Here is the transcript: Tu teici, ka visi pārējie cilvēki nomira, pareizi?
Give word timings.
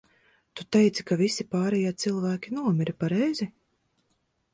Tu 0.59 0.63
teici, 0.75 1.03
ka 1.09 1.17
visi 1.19 1.45
pārējie 1.51 1.91
cilvēki 2.05 2.55
nomira, 2.61 2.97
pareizi? 3.05 3.49